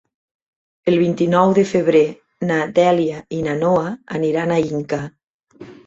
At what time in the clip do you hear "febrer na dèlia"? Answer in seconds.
1.73-3.23